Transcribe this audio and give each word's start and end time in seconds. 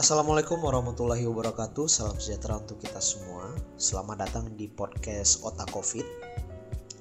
Assalamualaikum 0.00 0.64
warahmatullahi 0.64 1.28
wabarakatuh. 1.28 1.84
Salam 1.84 2.16
sejahtera 2.16 2.56
untuk 2.56 2.80
kita 2.80 3.04
semua. 3.04 3.52
Selamat 3.76 4.24
datang 4.24 4.48
di 4.56 4.64
podcast 4.64 5.44
Otak 5.44 5.68
Covid 5.76 6.08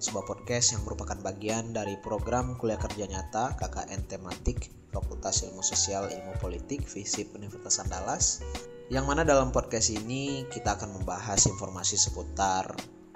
Sebuah 0.04 0.28
podcast 0.28 0.76
yang 0.76 0.84
merupakan 0.84 1.16
bagian 1.24 1.72
dari 1.72 1.96
program 2.04 2.60
kuliah 2.60 2.76
kerja 2.76 3.08
nyata 3.08 3.56
KKN 3.56 4.04
tematik 4.12 4.68
Fakultas 4.92 5.48
Ilmu 5.48 5.64
Sosial 5.64 6.12
Ilmu 6.12 6.44
Politik 6.44 6.84
FISIP 6.84 7.40
Universitas 7.40 7.80
Andalas. 7.80 8.44
Yang 8.92 9.06
mana 9.08 9.24
dalam 9.24 9.56
podcast 9.56 9.96
ini 9.96 10.44
kita 10.52 10.76
akan 10.76 11.00
membahas 11.00 11.48
informasi 11.48 11.96
seputar 11.96 12.68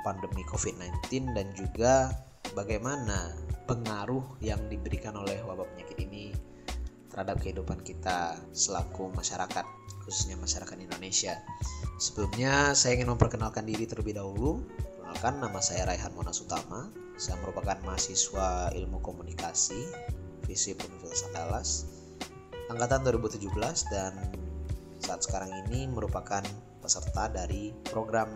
pandemi 0.08 0.48
COVID-19 0.48 1.36
dan 1.36 1.52
juga 1.60 2.08
bagaimana 2.56 3.36
pengaruh 3.68 4.40
yang 4.40 4.64
diberikan 4.72 5.20
oleh 5.20 5.44
wabah 5.44 5.68
penyakit 5.76 6.08
ini 6.08 6.53
terhadap 7.14 7.40
kehidupan 7.40 7.80
kita 7.86 8.36
selaku 8.52 9.14
masyarakat 9.14 9.66
khususnya 10.04 10.36
masyarakat 10.36 10.76
Indonesia. 10.82 11.40
Sebelumnya 12.02 12.76
saya 12.76 13.00
ingin 13.00 13.14
memperkenalkan 13.14 13.64
diri 13.64 13.88
terlebih 13.88 14.20
dahulu. 14.20 14.66
Perkenalkan 15.00 15.40
nama 15.40 15.60
saya 15.62 15.88
Raihan 15.88 16.12
Monas 16.18 16.42
Utama. 16.42 16.90
Saya 17.16 17.38
merupakan 17.40 17.78
mahasiswa 17.86 18.74
Ilmu 18.74 19.00
Komunikasi 19.00 19.78
FISIP 20.44 20.82
Universitas 20.90 21.30
Andalas 21.32 21.70
angkatan 22.74 23.06
2017 23.06 23.54
dan 23.94 24.18
saat 24.98 25.22
sekarang 25.22 25.52
ini 25.68 25.86
merupakan 25.86 26.42
peserta 26.82 27.30
dari 27.30 27.76
program 27.86 28.32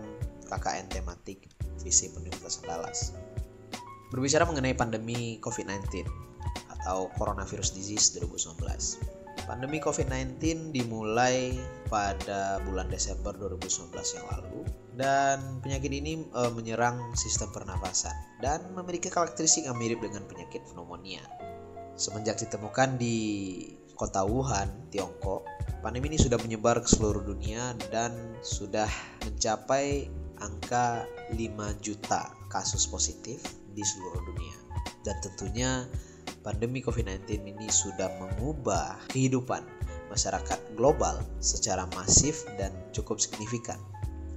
KKN 0.46 0.94
tematik 0.94 1.50
FISIP 1.82 2.16
Universitas 2.20 2.62
Andalas. 2.64 3.00
Berbicara 4.14 4.48
mengenai 4.48 4.78
pandemi 4.78 5.42
COVID-19, 5.44 6.08
atau 6.88 7.12
Coronavirus 7.20 7.76
Disease 7.76 8.16
2019. 8.24 9.44
Pandemi 9.44 9.84
COVID-19 9.84 10.72
dimulai 10.72 11.52
pada 11.92 12.64
bulan 12.64 12.88
Desember 12.88 13.36
2019 13.36 13.92
yang 13.92 14.28
lalu 14.32 14.64
dan 14.96 15.60
penyakit 15.60 15.92
ini 15.92 16.24
e, 16.32 16.42
menyerang 16.56 17.12
sistem 17.12 17.52
pernafasan 17.52 18.16
dan 18.40 18.64
memiliki 18.72 19.12
karakteristik 19.12 19.68
yang 19.68 19.76
mirip 19.76 20.00
dengan 20.00 20.24
penyakit 20.32 20.64
pneumonia. 20.72 21.20
Semenjak 22.00 22.40
ditemukan 22.40 22.96
di 22.96 23.20
kota 24.00 24.24
Wuhan, 24.24 24.88
Tiongkok, 24.88 25.44
pandemi 25.84 26.16
ini 26.16 26.20
sudah 26.24 26.40
menyebar 26.40 26.80
ke 26.80 26.88
seluruh 26.88 27.28
dunia 27.28 27.76
dan 27.92 28.16
sudah 28.40 28.88
mencapai 29.28 30.08
angka 30.40 31.04
5 31.36 31.84
juta 31.84 32.32
kasus 32.48 32.88
positif 32.88 33.44
di 33.76 33.84
seluruh 33.84 34.24
dunia. 34.24 34.56
Dan 35.04 35.16
tentunya 35.24 35.88
pandemi 36.48 36.80
COVID-19 36.80 37.44
ini 37.44 37.68
sudah 37.68 38.08
mengubah 38.24 38.96
kehidupan 39.12 39.68
masyarakat 40.08 40.80
global 40.80 41.20
secara 41.44 41.84
masif 41.92 42.48
dan 42.56 42.72
cukup 42.96 43.20
signifikan. 43.20 43.76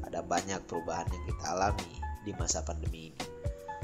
Ada 0.03 0.27
banyak 0.27 0.59
perubahan 0.67 1.07
yang 1.15 1.23
kita 1.31 1.55
alami 1.55 2.03
di 2.27 2.35
masa 2.35 2.67
pandemi 2.67 3.15
ini. 3.15 3.23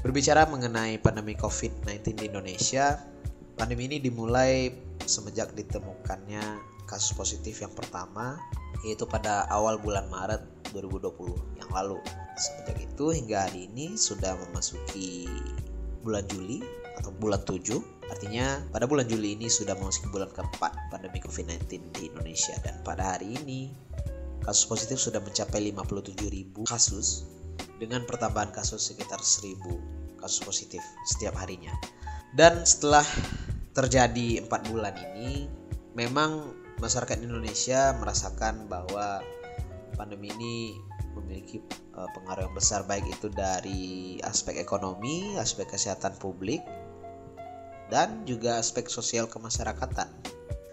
Berbicara 0.03 0.43
mengenai 0.51 0.99
pandemi 0.99 1.39
COVID-19 1.39 2.19
di 2.19 2.27
Indonesia, 2.27 2.99
pandemi 3.55 3.87
ini 3.87 4.03
dimulai 4.03 4.75
semenjak 5.07 5.55
ditemukannya 5.55 6.43
kasus 6.91 7.15
positif 7.15 7.63
yang 7.63 7.71
pertama 7.79 8.43
yaitu 8.83 9.07
pada 9.07 9.47
awal 9.55 9.79
bulan 9.79 10.11
Maret 10.11 10.43
2020 10.75 11.63
yang 11.63 11.71
lalu. 11.71 12.03
Semenjak 12.35 12.91
itu 12.91 13.07
hingga 13.15 13.47
hari 13.47 13.71
ini 13.71 13.95
sudah 13.95 14.35
memasuki 14.51 15.31
bulan 16.03 16.27
Juli 16.27 16.67
atau 16.99 17.15
bulan 17.23 17.43
7 17.47 17.96
Artinya 18.07 18.63
pada 18.71 18.87
bulan 18.87 19.11
Juli 19.11 19.35
ini 19.35 19.51
sudah 19.51 19.75
memasuki 19.75 20.07
bulan 20.15 20.31
keempat 20.31 20.95
pandemi 20.95 21.19
COVID-19 21.19 21.91
di 21.95 22.03
Indonesia 22.07 22.55
dan 22.63 22.79
pada 22.87 23.19
hari 23.19 23.35
ini 23.35 23.75
kasus 24.47 24.71
positif 24.71 25.03
sudah 25.03 25.19
mencapai 25.19 25.75
57.000 25.75 26.55
kasus 26.71 27.27
dengan 27.83 28.07
pertambahan 28.07 28.55
kasus 28.55 28.95
sekitar 28.95 29.19
1.000 29.19 29.59
kasus 30.23 30.41
positif 30.47 30.83
setiap 31.03 31.35
harinya. 31.35 31.75
Dan 32.37 32.63
setelah 32.63 33.05
terjadi 33.75 34.47
empat 34.47 34.71
bulan 34.71 34.95
ini, 35.13 35.51
memang 35.99 36.53
masyarakat 36.79 37.21
Indonesia 37.25 37.97
merasakan 37.97 38.69
bahwa 38.69 39.25
pandemi 39.97 40.31
ini 40.37 40.77
memiliki 41.17 41.65
eh, 41.97 42.11
pengaruh 42.13 42.53
yang 42.53 42.57
besar 42.57 42.85
baik 42.85 43.09
itu 43.09 43.33
dari 43.33 44.17
aspek 44.21 44.61
ekonomi, 44.61 45.35
aspek 45.41 45.65
kesehatan 45.73 46.15
publik, 46.21 46.61
dan 47.93 48.27
juga 48.27 48.59
aspek 48.59 48.91
sosial 48.91 49.31
kemasyarakatan. 49.31 50.11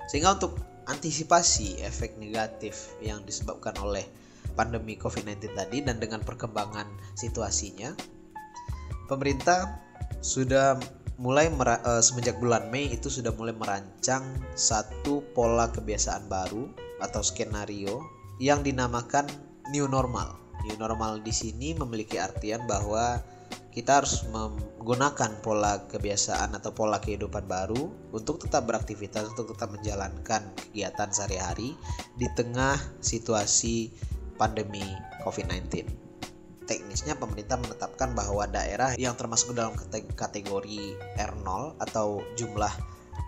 Sehingga 0.09 0.35
untuk 0.35 0.59
antisipasi 0.89 1.79
efek 1.83 2.19
negatif 2.19 2.95
yang 2.99 3.23
disebabkan 3.23 3.73
oleh 3.79 4.03
pandemi 4.53 4.99
COVID-19 4.99 5.55
tadi 5.55 5.81
dan 5.81 5.97
dengan 5.97 6.21
perkembangan 6.21 6.85
situasinya, 7.15 7.95
pemerintah 9.07 9.79
sudah 10.19 10.77
mulai 11.21 11.47
uh, 11.47 12.01
semenjak 12.01 12.41
bulan 12.41 12.67
Mei 12.73 12.89
itu 12.89 13.07
sudah 13.07 13.31
mulai 13.37 13.53
merancang 13.53 14.25
satu 14.57 15.21
pola 15.37 15.69
kebiasaan 15.69 16.25
baru 16.27 16.67
atau 16.99 17.21
skenario 17.21 18.01
yang 18.41 18.65
dinamakan 18.65 19.29
new 19.71 19.85
normal. 19.85 20.39
New 20.63 20.79
normal 20.79 21.19
di 21.19 21.31
sini 21.35 21.75
memiliki 21.75 22.17
artian 22.17 22.63
bahwa 22.65 23.19
kita 23.73 24.01
harus 24.01 24.21
menggunakan 24.29 25.41
pola 25.41 25.89
kebiasaan 25.89 26.53
atau 26.53 26.69
pola 26.77 27.01
kehidupan 27.01 27.49
baru 27.49 27.89
untuk 28.13 28.37
tetap 28.45 28.69
beraktivitas, 28.69 29.33
untuk 29.33 29.57
tetap 29.57 29.73
menjalankan 29.73 30.45
kegiatan 30.69 31.09
sehari-hari 31.09 31.73
di 32.13 32.29
tengah 32.37 32.77
situasi 33.01 33.89
pandemi 34.37 34.85
COVID-19. 35.25 35.89
Teknisnya 36.63 37.17
pemerintah 37.17 37.59
menetapkan 37.59 38.13
bahwa 38.13 38.45
daerah 38.47 38.93
yang 38.95 39.17
termasuk 39.17 39.57
dalam 39.57 39.73
kategori 40.15 40.95
R0 41.17 41.75
atau 41.81 42.23
jumlah 42.37 42.71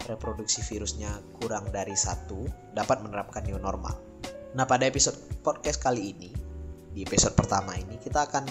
reproduksi 0.08 0.62
virusnya 0.62 1.10
kurang 1.42 1.68
dari 1.74 1.98
satu 1.98 2.46
dapat 2.78 3.02
menerapkan 3.02 3.44
new 3.44 3.58
normal. 3.58 3.98
Nah 4.56 4.64
pada 4.64 4.88
episode 4.88 5.18
podcast 5.44 5.82
kali 5.84 6.16
ini, 6.16 6.30
di 6.96 7.04
episode 7.04 7.36
pertama 7.36 7.76
ini 7.76 8.00
kita 8.00 8.24
akan 8.24 8.48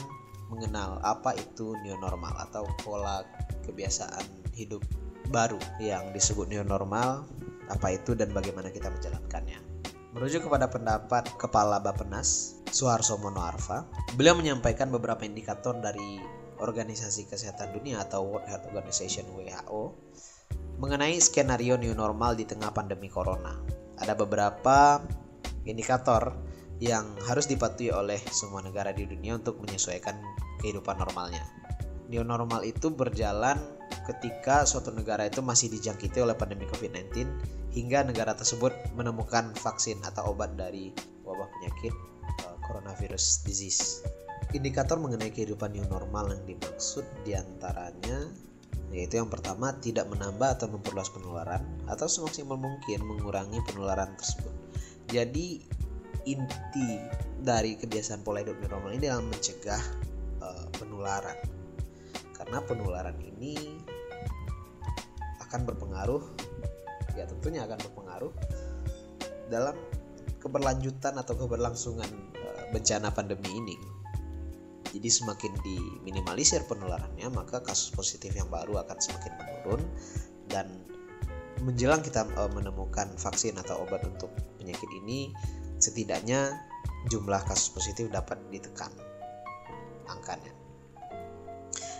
mengenal 0.52 1.00
apa 1.00 1.36
itu 1.36 1.76
new 1.82 1.96
normal 2.00 2.34
atau 2.48 2.68
pola 2.84 3.24
kebiasaan 3.64 4.24
hidup 4.54 4.84
baru 5.32 5.58
yang 5.80 6.12
disebut 6.12 6.48
new 6.48 6.62
normal, 6.64 7.24
apa 7.72 7.96
itu 7.96 8.12
dan 8.12 8.30
bagaimana 8.30 8.68
kita 8.68 8.92
menjalankannya. 8.92 9.60
Merujuk 10.14 10.46
kepada 10.46 10.70
pendapat 10.70 11.26
Kepala 11.40 11.82
Bapenas, 11.82 12.60
Suharso 12.70 13.18
Mono 13.18 13.42
Arfa, 13.42 13.82
beliau 14.14 14.38
menyampaikan 14.38 14.86
beberapa 14.92 15.26
indikator 15.26 15.74
dari 15.82 16.22
Organisasi 16.54 17.26
Kesehatan 17.26 17.74
Dunia 17.74 18.06
atau 18.06 18.22
World 18.22 18.46
Health 18.46 18.70
Organization 18.70 19.26
WHO 19.34 19.82
mengenai 20.78 21.18
skenario 21.18 21.74
new 21.74 21.94
normal 21.98 22.38
di 22.38 22.46
tengah 22.46 22.70
pandemi 22.70 23.10
corona. 23.10 23.58
Ada 23.98 24.14
beberapa 24.14 25.02
indikator 25.66 26.30
yang 26.82 27.06
harus 27.26 27.46
dipatuhi 27.46 27.94
oleh 27.94 28.18
semua 28.34 28.62
negara 28.62 28.90
di 28.90 29.06
dunia 29.06 29.38
untuk 29.38 29.62
menyesuaikan 29.62 30.18
kehidupan 30.62 30.98
normalnya. 30.98 31.44
New 32.10 32.22
normal 32.26 32.66
itu 32.66 32.90
berjalan 32.92 33.56
ketika 34.04 34.68
suatu 34.68 34.92
negara 34.92 35.24
itu 35.24 35.40
masih 35.40 35.72
dijangkiti 35.72 36.20
oleh 36.20 36.36
pandemi 36.36 36.68
COVID-19 36.68 37.24
hingga 37.72 38.04
negara 38.04 38.36
tersebut 38.36 38.74
menemukan 38.92 39.54
vaksin 39.56 39.98
atau 40.04 40.36
obat 40.36 40.54
dari 40.54 40.92
wabah 41.24 41.48
penyakit 41.58 41.94
uh, 42.44 42.56
coronavirus 42.68 43.42
disease. 43.48 44.04
Indikator 44.52 45.00
mengenai 45.00 45.32
kehidupan 45.32 45.72
new 45.72 45.86
normal 45.88 46.30
yang 46.30 46.42
dimaksud 46.46 47.02
di 47.24 47.34
antaranya 47.34 48.28
yaitu 48.94 49.18
yang 49.18 49.26
pertama 49.26 49.74
tidak 49.82 50.06
menambah 50.06 50.54
atau 50.54 50.70
memperluas 50.70 51.10
penularan 51.10 51.66
atau 51.90 52.06
semaksimal 52.06 52.54
mungkin 52.54 53.02
mengurangi 53.02 53.58
penularan 53.66 54.14
tersebut. 54.14 54.54
Jadi 55.10 55.66
inti 56.24 57.00
dari 57.40 57.76
kebiasaan 57.76 58.24
pola 58.24 58.40
hidup 58.40 58.56
normal 58.64 58.96
ini 58.96 59.08
adalah 59.08 59.24
mencegah 59.28 59.82
uh, 60.40 60.66
penularan. 60.76 61.38
Karena 62.34 62.58
penularan 62.64 63.16
ini 63.20 63.56
akan 65.44 65.60
berpengaruh 65.68 66.22
ya 67.14 67.24
tentunya 67.30 67.62
akan 67.62 67.78
berpengaruh 67.78 68.32
dalam 69.48 69.76
keberlanjutan 70.42 71.14
atau 71.20 71.38
keberlangsungan 71.38 72.10
uh, 72.40 72.64
bencana 72.74 73.12
pandemi 73.14 73.48
ini. 73.54 73.76
Jadi 74.94 75.10
semakin 75.10 75.52
diminimalisir 75.62 76.62
penularannya 76.70 77.26
maka 77.34 77.58
kasus 77.62 77.90
positif 77.90 78.30
yang 78.34 78.46
baru 78.46 78.78
akan 78.86 78.98
semakin 78.98 79.32
menurun 79.34 79.82
dan 80.46 80.70
menjelang 81.62 82.04
kita 82.04 82.28
uh, 82.38 82.50
menemukan 82.52 83.10
vaksin 83.16 83.56
atau 83.58 83.82
obat 83.82 84.04
untuk 84.06 84.30
penyakit 84.60 84.90
ini 85.02 85.32
setidaknya 85.84 86.56
jumlah 87.12 87.44
kasus 87.44 87.68
positif 87.68 88.08
dapat 88.08 88.40
ditekan 88.48 88.88
angkanya. 90.08 90.52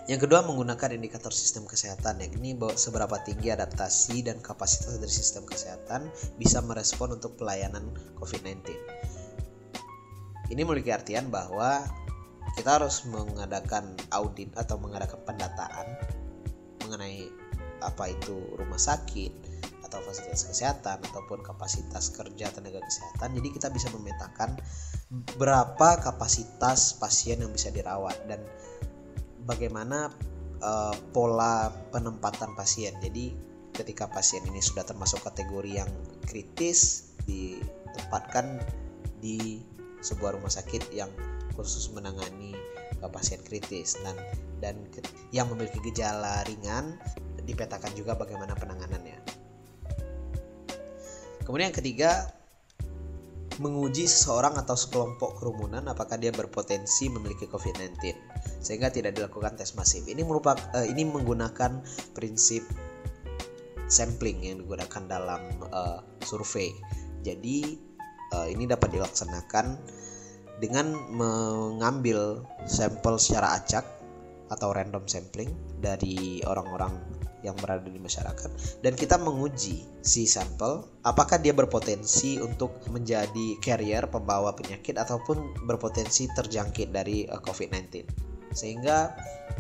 Yang 0.05 0.29
kedua 0.29 0.45
menggunakan 0.45 1.01
indikator 1.01 1.33
sistem 1.33 1.65
kesehatan 1.65 2.21
ya 2.21 2.29
ini 2.29 2.53
seberapa 2.77 3.17
tinggi 3.25 3.49
adaptasi 3.49 4.29
dan 4.29 4.37
kapasitas 4.45 5.01
dari 5.01 5.09
sistem 5.09 5.49
kesehatan 5.49 6.13
bisa 6.37 6.61
merespon 6.61 7.17
untuk 7.17 7.41
pelayanan 7.41 7.89
COVID-19. 8.21 8.69
Ini 10.53 10.61
memiliki 10.61 10.93
artian 10.93 11.33
bahwa 11.33 11.89
kita 12.53 12.77
harus 12.77 13.09
mengadakan 13.09 13.97
audit 14.13 14.53
atau 14.53 14.77
mengadakan 14.77 15.25
pendataan 15.25 15.87
mengenai 16.85 17.33
apa 17.81 18.13
itu 18.13 18.37
rumah 18.61 18.79
sakit 18.79 19.54
atau 19.94 20.02
fasilitas 20.02 20.50
kesehatan 20.50 20.99
ataupun 21.06 21.46
kapasitas 21.46 22.11
kerja 22.11 22.50
tenaga 22.50 22.82
kesehatan. 22.82 23.31
Jadi 23.38 23.49
kita 23.55 23.70
bisa 23.70 23.87
memetakan 23.94 24.58
berapa 25.38 26.02
kapasitas 26.02 26.99
pasien 26.99 27.38
yang 27.38 27.55
bisa 27.55 27.70
dirawat 27.70 28.19
dan 28.26 28.43
bagaimana 29.46 30.11
uh, 30.58 30.99
pola 31.14 31.70
penempatan 31.94 32.58
pasien. 32.58 32.99
Jadi 32.99 33.38
ketika 33.70 34.11
pasien 34.11 34.43
ini 34.50 34.58
sudah 34.58 34.82
termasuk 34.82 35.23
kategori 35.23 35.87
yang 35.87 35.91
kritis 36.26 37.14
ditempatkan 37.31 38.58
di 39.23 39.62
sebuah 40.02 40.35
rumah 40.35 40.50
sakit 40.50 40.90
yang 40.90 41.08
khusus 41.55 41.87
menangani 41.94 42.50
uh, 42.99 43.11
pasien 43.14 43.38
kritis 43.47 43.94
dan 44.02 44.19
dan 44.58 44.75
yang 45.31 45.47
memiliki 45.55 45.79
gejala 45.87 46.43
ringan 46.50 46.99
dipetakan 47.44 47.93
juga 47.93 48.17
bagaimana 48.17 48.56
penanganannya. 48.56 49.24
Kemudian 51.44 51.70
yang 51.70 51.76
ketiga 51.76 52.11
menguji 53.62 54.11
seseorang 54.11 54.58
atau 54.58 54.75
sekelompok 54.75 55.38
kerumunan 55.38 55.87
apakah 55.87 56.19
dia 56.19 56.35
berpotensi 56.35 57.06
memiliki 57.06 57.46
COVID-19 57.46 57.94
sehingga 58.58 58.91
tidak 58.91 59.14
dilakukan 59.14 59.55
tes 59.55 59.79
masif. 59.79 60.02
Ini 60.08 60.26
merupakan 60.26 60.58
uh, 60.75 60.82
ini 60.82 61.06
menggunakan 61.06 61.85
prinsip 62.17 62.67
sampling 63.87 64.43
yang 64.43 64.64
digunakan 64.64 65.02
dalam 65.06 65.43
uh, 65.70 66.02
survei. 66.25 66.73
Jadi 67.23 67.79
uh, 68.35 68.49
ini 68.50 68.67
dapat 68.67 68.90
dilaksanakan 68.90 69.79
dengan 70.58 70.97
mengambil 71.12 72.43
sampel 72.64 73.20
secara 73.20 73.58
acak 73.58 73.85
atau 74.50 74.70
random 74.70 75.05
sampling 75.06 75.50
dari 75.82 76.40
orang-orang 76.47 76.94
yang 77.44 77.55
berada 77.61 77.85
di 77.85 78.00
masyarakat 78.00 78.81
dan 78.81 78.93
kita 78.96 79.20
menguji 79.20 79.85
si 80.00 80.25
sampel 80.25 80.88
apakah 81.05 81.37
dia 81.37 81.52
berpotensi 81.52 82.41
untuk 82.41 82.73
menjadi 82.88 83.61
carrier 83.61 84.08
pembawa 84.08 84.56
penyakit 84.56 84.96
ataupun 84.96 85.69
berpotensi 85.69 86.32
terjangkit 86.32 86.88
dari 86.88 87.29
uh, 87.29 87.38
COVID-19 87.44 88.08
sehingga 88.56 89.12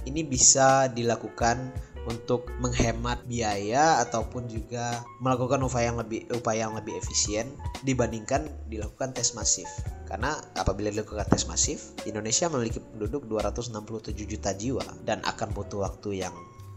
ini 0.08 0.24
bisa 0.24 0.88
dilakukan 0.88 1.72
untuk 2.04 2.52
menghemat 2.60 3.24
biaya 3.24 4.04
ataupun 4.04 4.44
juga 4.48 5.00
melakukan 5.24 5.64
upaya 5.64 5.88
yang 5.88 5.98
lebih 6.00 6.20
upaya 6.36 6.68
yang 6.68 6.76
lebih 6.76 7.00
efisien 7.00 7.48
dibandingkan 7.82 8.44
dilakukan 8.68 9.16
tes 9.16 9.32
masif. 9.32 9.66
Karena 10.04 10.36
apabila 10.54 10.92
dilakukan 10.92 11.26
tes 11.32 11.48
masif, 11.48 11.96
Indonesia 12.04 12.46
memiliki 12.52 12.78
penduduk 12.78 13.24
267 13.26 14.12
juta 14.28 14.52
jiwa 14.52 14.84
dan 15.08 15.24
akan 15.24 15.48
butuh 15.56 15.88
waktu 15.88 16.28
yang 16.28 16.34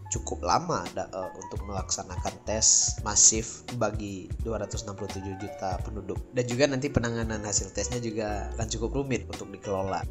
cukup 0.07 0.43
lama 0.43 0.87
uh, 0.95 1.29
untuk 1.35 1.59
melaksanakan 1.67 2.33
tes 2.47 2.97
masif 3.03 3.67
bagi 3.75 4.31
267 4.43 5.43
juta 5.43 5.79
penduduk 5.83 6.19
dan 6.31 6.45
juga 6.47 6.63
nanti 6.67 6.87
penanganan 6.87 7.43
hasil 7.43 7.71
tesnya 7.75 7.99
juga 7.99 8.47
akan 8.55 8.67
cukup 8.71 9.03
rumit 9.03 9.27
untuk 9.27 9.51
dikelola. 9.51 10.03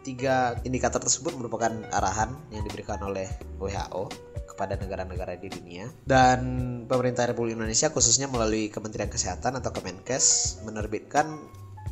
Tiga 0.00 0.56
indikator 0.64 1.04
tersebut 1.04 1.36
merupakan 1.36 1.68
arahan 1.92 2.32
yang 2.48 2.64
diberikan 2.64 2.96
oleh 3.04 3.28
WHO 3.60 4.08
kepada 4.48 4.76
negara-negara 4.76 5.36
di 5.40 5.48
dunia 5.52 5.88
dan 6.08 6.40
pemerintah 6.84 7.28
Republik 7.28 7.56
Indonesia 7.56 7.92
khususnya 7.92 8.28
melalui 8.28 8.72
Kementerian 8.72 9.08
Kesehatan 9.08 9.56
atau 9.60 9.72
Kemenkes 9.72 10.60
menerbitkan 10.64 11.36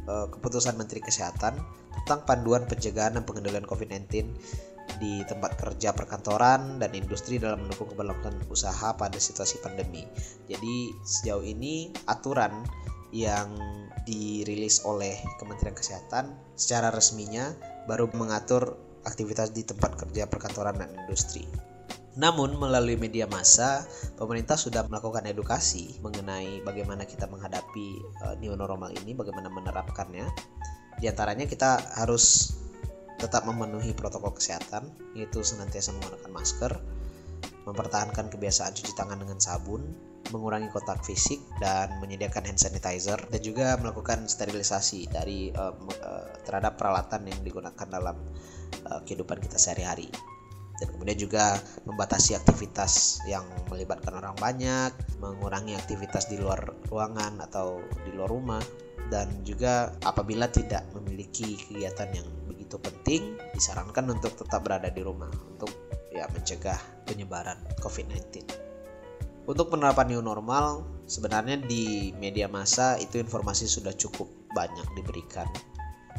uh, 0.08 0.28
keputusan 0.32 0.76
Menteri 0.76 1.04
Kesehatan 1.04 1.56
tentang 2.04 2.24
panduan 2.24 2.64
pencegahan 2.64 3.20
dan 3.20 3.24
pengendalian 3.28 3.68
COVID-19 3.68 4.32
di 4.98 5.22
tempat 5.24 5.54
kerja 5.58 5.94
perkantoran 5.94 6.82
dan 6.82 6.90
industri 6.94 7.38
dalam 7.38 7.66
mendukung 7.66 7.90
keberlangsungan 7.94 8.44
usaha 8.50 8.94
pada 8.94 9.16
situasi 9.16 9.62
pandemi. 9.62 10.04
Jadi 10.50 10.92
sejauh 11.02 11.42
ini 11.42 11.90
aturan 12.10 12.66
yang 13.14 13.48
dirilis 14.04 14.84
oleh 14.84 15.16
Kementerian 15.40 15.76
Kesehatan 15.76 16.36
secara 16.58 16.92
resminya 16.92 17.56
baru 17.88 18.10
mengatur 18.12 18.76
aktivitas 19.08 19.56
di 19.56 19.64
tempat 19.64 19.96
kerja 19.96 20.28
perkantoran 20.28 20.76
dan 20.76 20.92
industri. 21.06 21.48
Namun 22.18 22.58
melalui 22.58 22.98
media 22.98 23.30
massa, 23.30 23.86
pemerintah 24.18 24.58
sudah 24.58 24.82
melakukan 24.90 25.22
edukasi 25.30 26.02
mengenai 26.02 26.66
bagaimana 26.66 27.06
kita 27.06 27.30
menghadapi 27.30 27.88
uh, 28.26 28.34
new 28.42 28.58
normal 28.58 28.90
ini, 28.90 29.14
bagaimana 29.14 29.46
menerapkannya. 29.46 30.26
Di 30.98 31.06
antaranya 31.06 31.46
kita 31.46 31.78
harus 31.94 32.58
tetap 33.18 33.44
memenuhi 33.44 33.92
protokol 33.92 34.32
kesehatan, 34.38 34.88
yaitu 35.18 35.42
senantiasa 35.42 35.92
menggunakan 35.98 36.30
masker, 36.30 36.72
mempertahankan 37.66 38.32
kebiasaan 38.32 38.72
cuci 38.72 38.96
tangan 38.96 39.20
dengan 39.20 39.36
sabun, 39.42 39.82
mengurangi 40.32 40.68
kontak 40.72 41.04
fisik 41.04 41.40
dan 41.60 42.00
menyediakan 42.00 42.48
hand 42.48 42.60
sanitizer 42.60 43.18
dan 43.28 43.40
juga 43.40 43.76
melakukan 43.80 44.28
sterilisasi 44.28 45.08
dari 45.08 45.52
uh, 45.52 45.72
uh, 46.04 46.26
terhadap 46.44 46.76
peralatan 46.76 47.28
yang 47.28 47.40
digunakan 47.44 47.86
dalam 47.88 48.16
uh, 48.88 49.00
kehidupan 49.04 49.40
kita 49.40 49.56
sehari-hari. 49.56 50.08
Dan 50.78 50.94
kemudian 50.94 51.18
juga 51.18 51.58
membatasi 51.90 52.38
aktivitas 52.38 53.18
yang 53.26 53.42
melibatkan 53.66 54.14
orang 54.14 54.38
banyak, 54.38 54.94
mengurangi 55.18 55.74
aktivitas 55.74 56.30
di 56.30 56.38
luar 56.38 56.70
ruangan 56.86 57.42
atau 57.42 57.82
di 58.06 58.14
luar 58.14 58.30
rumah, 58.30 58.62
dan 59.10 59.42
juga 59.42 59.90
apabila 60.06 60.46
tidak 60.46 60.86
memiliki 60.94 61.58
kegiatan 61.66 62.22
yang 62.22 62.28
begitu 62.68 62.84
penting 62.84 63.22
disarankan 63.56 64.12
untuk 64.12 64.36
tetap 64.36 64.60
berada 64.60 64.92
di 64.92 65.00
rumah 65.00 65.32
untuk 65.48 65.72
ya 66.12 66.28
mencegah 66.28 66.76
penyebaran 67.08 67.56
COVID-19. 67.80 68.44
Untuk 69.48 69.72
penerapan 69.72 70.12
new 70.12 70.20
normal 70.20 70.84
sebenarnya 71.08 71.56
di 71.64 72.12
media 72.20 72.44
massa 72.44 73.00
itu 73.00 73.16
informasi 73.16 73.64
sudah 73.64 73.96
cukup 73.96 74.28
banyak 74.52 74.84
diberikan 75.00 75.48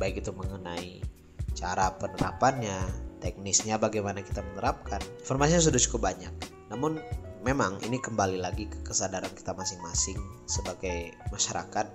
baik 0.01 0.25
itu 0.25 0.33
mengenai 0.33 1.05
cara 1.53 1.93
penerapannya, 2.01 2.81
teknisnya 3.21 3.77
bagaimana 3.77 4.25
kita 4.25 4.41
menerapkan. 4.41 5.03
Informasinya 5.21 5.69
sudah 5.69 5.77
cukup 5.85 6.09
banyak. 6.09 6.33
Namun 6.73 6.97
memang 7.45 7.77
ini 7.85 8.01
kembali 8.01 8.41
lagi 8.41 8.65
ke 8.65 8.81
kesadaran 8.81 9.29
kita 9.37 9.53
masing-masing 9.53 10.17
sebagai 10.49 11.13
masyarakat 11.29 11.88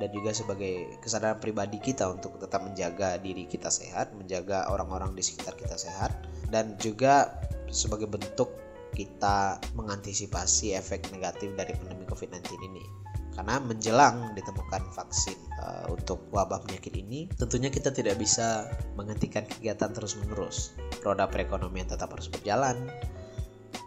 dan 0.00 0.08
juga 0.16 0.32
sebagai 0.32 0.96
kesadaran 1.04 1.36
pribadi 1.36 1.76
kita 1.76 2.08
untuk 2.08 2.40
tetap 2.40 2.64
menjaga 2.64 3.20
diri 3.20 3.44
kita 3.44 3.68
sehat, 3.68 4.16
menjaga 4.16 4.64
orang-orang 4.72 5.12
di 5.12 5.20
sekitar 5.20 5.52
kita 5.60 5.76
sehat, 5.76 6.16
dan 6.48 6.72
juga 6.80 7.36
sebagai 7.68 8.08
bentuk 8.08 8.48
kita 8.96 9.60
mengantisipasi 9.76 10.74
efek 10.74 11.12
negatif 11.12 11.52
dari 11.54 11.76
pandemi 11.76 12.08
COVID-19 12.08 12.48
ini. 12.64 12.84
Karena 13.30 13.62
menjelang 13.62 14.34
ditemukan 14.34 14.90
vaksin 14.90 15.38
uh, 15.62 15.86
untuk 15.92 16.26
wabah 16.34 16.66
penyakit 16.66 16.96
ini, 16.98 17.30
tentunya 17.38 17.70
kita 17.70 17.94
tidak 17.94 18.18
bisa 18.18 18.66
menghentikan 18.98 19.46
kegiatan 19.46 19.94
terus-menerus. 19.94 20.74
Roda 21.04 21.30
perekonomian 21.30 21.86
tetap 21.86 22.10
harus 22.10 22.26
berjalan 22.26 22.90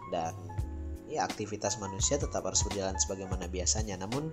dan 0.08 0.32
ya 1.06 1.22
aktivitas 1.28 1.78
manusia 1.78 2.18
tetap 2.18 2.42
harus 2.42 2.64
berjalan 2.66 2.96
sebagaimana 2.96 3.46
biasanya. 3.46 4.00
Namun 4.00 4.32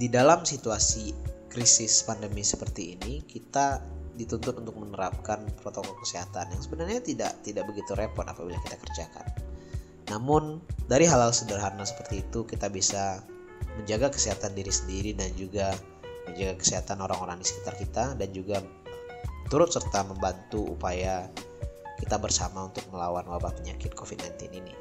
di 0.00 0.08
dalam 0.08 0.48
situasi 0.48 1.12
krisis 1.52 2.00
pandemi 2.08 2.40
seperti 2.40 2.96
ini 2.96 3.20
kita 3.20 3.84
dituntut 4.16 4.64
untuk 4.64 4.80
menerapkan 4.80 5.44
protokol 5.60 5.92
kesehatan 6.00 6.48
yang 6.48 6.62
sebenarnya 6.64 7.04
tidak 7.04 7.36
tidak 7.44 7.68
begitu 7.68 7.92
repot 7.92 8.24
apabila 8.24 8.56
kita 8.64 8.80
kerjakan. 8.80 9.28
Namun 10.08 10.64
dari 10.88 11.04
hal-hal 11.04 11.36
sederhana 11.36 11.84
seperti 11.84 12.24
itu 12.24 12.48
kita 12.48 12.72
bisa 12.72 13.20
menjaga 13.76 14.08
kesehatan 14.08 14.56
diri 14.56 14.72
sendiri 14.72 15.12
dan 15.12 15.36
juga 15.36 15.76
menjaga 16.24 16.56
kesehatan 16.56 17.04
orang-orang 17.04 17.36
di 17.44 17.46
sekitar 17.52 17.76
kita 17.76 18.04
dan 18.16 18.28
juga 18.32 18.64
turut 19.52 19.68
serta 19.68 20.00
membantu 20.08 20.64
upaya 20.64 21.28
kita 22.00 22.16
bersama 22.16 22.72
untuk 22.72 22.88
melawan 22.88 23.28
wabah 23.28 23.52
penyakit 23.52 23.92
COVID-19 23.92 24.48
ini. 24.56 24.72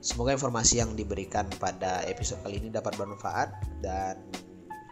Semoga 0.00 0.32
informasi 0.32 0.80
yang 0.80 0.96
diberikan 0.96 1.44
pada 1.60 2.00
episode 2.08 2.40
kali 2.40 2.56
ini 2.56 2.72
dapat 2.72 2.96
bermanfaat 2.96 3.52
dan 3.84 4.16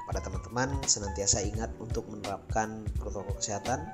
kepada 0.04 0.20
teman-teman 0.20 0.68
senantiasa 0.84 1.40
ingat 1.48 1.72
untuk 1.80 2.04
menerapkan 2.12 2.84
protokol 3.00 3.32
kesehatan, 3.40 3.88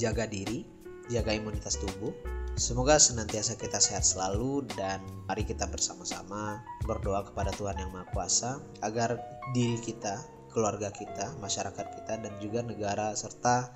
jaga 0.00 0.24
diri, 0.24 0.64
jaga 1.12 1.36
imunitas 1.36 1.76
tubuh. 1.76 2.16
Semoga 2.56 2.96
senantiasa 2.96 3.60
kita 3.60 3.76
sehat 3.76 4.08
selalu 4.08 4.64
dan 4.72 5.04
mari 5.28 5.44
kita 5.44 5.68
bersama-sama 5.68 6.64
berdoa 6.88 7.28
kepada 7.28 7.52
Tuhan 7.52 7.76
Yang 7.76 7.90
Maha 7.92 8.06
Kuasa 8.16 8.50
agar 8.80 9.20
diri 9.52 9.76
kita, 9.84 10.16
keluarga 10.48 10.88
kita, 10.88 11.28
masyarakat 11.44 11.86
kita 11.92 12.24
dan 12.24 12.32
juga 12.40 12.64
negara 12.64 13.12
serta 13.12 13.68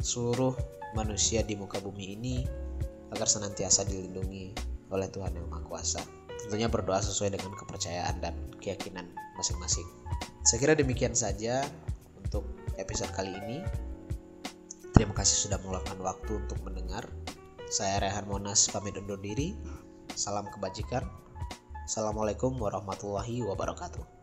seluruh 0.00 0.56
manusia 0.96 1.44
di 1.44 1.60
muka 1.60 1.76
bumi 1.76 2.16
ini 2.16 2.36
agar 3.12 3.28
senantiasa 3.28 3.84
dilindungi 3.84 4.75
oleh 4.90 5.08
Tuhan 5.10 5.34
Yang 5.34 5.46
Maha 5.50 5.62
Kuasa. 5.66 6.02
Tentunya 6.46 6.70
berdoa 6.70 7.02
sesuai 7.02 7.34
dengan 7.34 7.52
kepercayaan 7.58 8.22
dan 8.22 8.34
keyakinan 8.62 9.08
masing-masing. 9.34 9.86
Saya 10.46 10.58
kira 10.62 10.74
demikian 10.78 11.16
saja 11.16 11.66
untuk 12.22 12.46
episode 12.78 13.10
kali 13.16 13.34
ini. 13.34 13.56
Terima 14.94 15.12
kasih 15.12 15.50
sudah 15.50 15.58
meluangkan 15.60 15.98
waktu 16.00 16.46
untuk 16.46 16.62
mendengar. 16.62 17.04
Saya 17.66 17.98
Rehan 17.98 18.30
Monas 18.30 18.70
pamit 18.70 18.94
undur 18.94 19.18
diri. 19.18 19.58
Salam 20.14 20.46
kebajikan. 20.48 21.02
Assalamualaikum 21.84 22.54
warahmatullahi 22.56 23.42
wabarakatuh. 23.42 24.15